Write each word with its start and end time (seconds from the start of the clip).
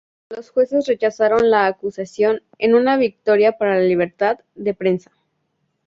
Los 0.31 0.49
jueces 0.49 0.87
rechazaron 0.87 1.51
la 1.51 1.67
acusación, 1.67 2.41
en 2.57 2.73
una 2.73 2.97
victoria 2.97 3.59
para 3.59 3.75
la 3.75 3.81
libertad 3.83 4.39
de 4.55 4.73
prensa. 4.73 5.11